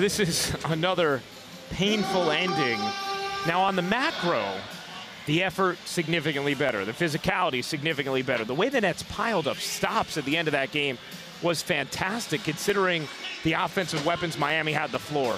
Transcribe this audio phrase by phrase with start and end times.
[0.00, 1.20] This is another
[1.72, 2.78] painful ending.
[3.46, 4.42] Now, on the macro,
[5.26, 8.46] the effort significantly better, the physicality significantly better.
[8.46, 10.96] The way the Nets piled up stops at the end of that game
[11.42, 13.08] was fantastic, considering
[13.44, 15.36] the offensive weapons Miami had the floor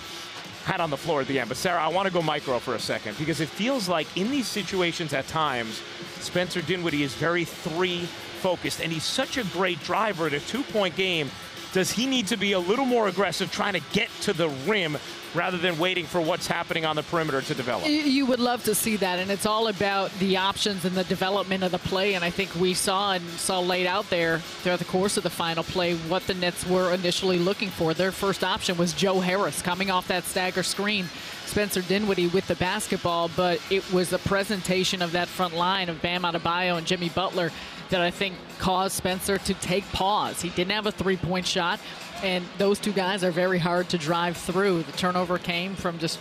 [0.64, 1.48] had on the floor at the end.
[1.48, 4.30] But Sarah, I want to go micro for a second because it feels like in
[4.30, 5.82] these situations at times,
[6.20, 8.04] Spencer Dinwiddie is very three
[8.42, 11.32] focused, and he's such a great driver at a two point game.
[11.72, 14.98] Does he need to be a little more aggressive trying to get to the rim
[15.34, 17.86] rather than waiting for what's happening on the perimeter to develop?
[17.86, 21.64] You would love to see that, and it's all about the options and the development
[21.64, 22.14] of the play.
[22.14, 25.30] And I think we saw and saw laid out there throughout the course of the
[25.30, 27.94] final play what the Nets were initially looking for.
[27.94, 31.06] Their first option was Joe Harris coming off that stagger screen.
[31.52, 36.00] Spencer Dinwiddie with the basketball, but it was a presentation of that front line of
[36.00, 37.50] Bam Adebayo and Jimmy Butler
[37.90, 40.40] that I think caused Spencer to take pause.
[40.40, 41.78] He didn't have a three point shot,
[42.22, 44.84] and those two guys are very hard to drive through.
[44.84, 46.18] The turnover came from just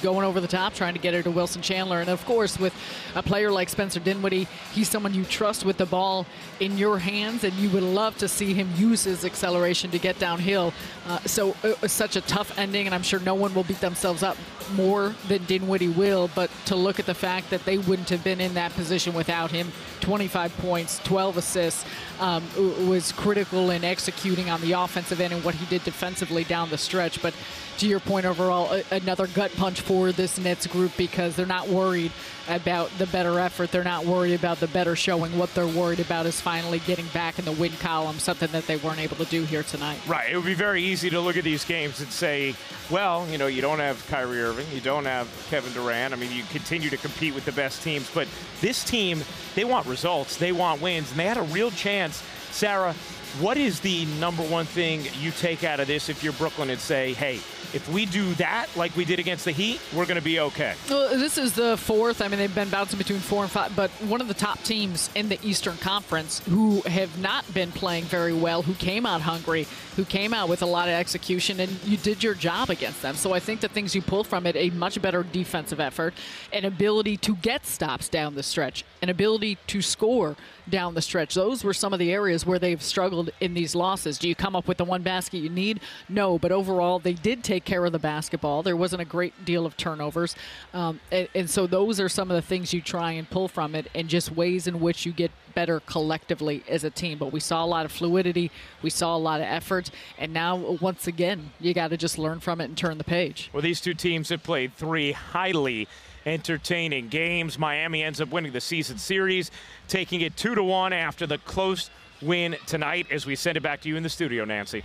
[0.00, 2.00] going over the top, trying to get it to Wilson Chandler.
[2.00, 2.74] And of course, with
[3.14, 6.26] a player like Spencer Dinwiddie, he's someone you trust with the ball
[6.58, 10.18] in your hands, and you would love to see him use his acceleration to get
[10.18, 10.72] downhill.
[11.06, 14.22] Uh, so, uh, such a tough ending, and I'm sure no one will beat themselves
[14.22, 14.36] up
[14.74, 16.30] more than Dinwiddie will.
[16.34, 19.50] But to look at the fact that they wouldn't have been in that position without
[19.50, 21.84] him, 25 points, 12 assists,
[22.20, 22.44] um,
[22.88, 26.78] was critical in executing on the offensive end and what he did defensively down the
[26.78, 27.20] stretch.
[27.22, 27.34] But
[27.78, 32.12] to your point overall, another gut punch for this Nets group because they're not worried
[32.46, 33.72] about the better effort.
[33.72, 35.36] They're not worried about the better showing.
[35.36, 38.76] What they're worried about is finally getting back in the win column, something that they
[38.76, 39.98] weren't able to do here tonight.
[40.06, 40.30] Right.
[40.30, 42.54] It would be very easy to look at these games and say,
[42.88, 46.14] well, you know, you don't have Kyrie Irving, you don't have Kevin Durant.
[46.14, 48.28] I mean, you continue to compete with the best teams, but
[48.60, 49.24] this team,
[49.56, 52.22] they want results, they want wins, and they had a real chance.
[52.52, 52.92] Sarah,
[53.40, 56.80] what is the number one thing you take out of this if you're Brooklyn and
[56.80, 57.40] say, hey,
[57.74, 60.74] if we do that like we did against the Heat, we're going to be okay?
[60.88, 62.22] Well, this is the fourth.
[62.22, 65.10] I mean, they've been bouncing between four and five, but one of the top teams
[65.14, 69.66] in the Eastern Conference who have not been playing very well, who came out hungry,
[69.96, 73.14] who came out with a lot of execution, and you did your job against them.
[73.14, 76.14] So I think the things you pull from it a much better defensive effort,
[76.52, 80.36] an ability to get stops down the stretch, an ability to score
[80.68, 81.34] down the stretch.
[81.34, 84.18] Those were some of the areas where they've struggled in these losses.
[84.18, 85.80] Do you come up with the one basket you need?
[86.08, 88.62] No, but overall, they did take care of the basketball.
[88.62, 90.34] There wasn't a great deal of turnovers.
[90.72, 93.74] Um, and, and so those are some of the things you try and pull from
[93.74, 97.18] it and just ways in which you get better collectively as a team.
[97.18, 98.50] But we saw a lot of fluidity,
[98.82, 102.40] we saw a lot of effort, and now once again, you got to just learn
[102.40, 103.50] from it and turn the page.
[103.52, 105.88] Well, these two teams have played three highly
[106.24, 107.58] entertaining games.
[107.58, 109.50] Miami ends up winning the season series,
[109.88, 111.90] taking it two to one after the close
[112.22, 113.06] win tonight.
[113.10, 114.84] As we send it back to you in the studio, Nancy.